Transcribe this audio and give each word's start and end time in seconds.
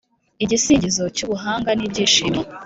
Igisingizo 0.43 1.03
cy’ubuhanga 1.15 1.69
n’ibyishimo 1.73 2.41